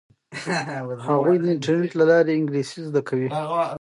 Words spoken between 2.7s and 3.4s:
زده کوي.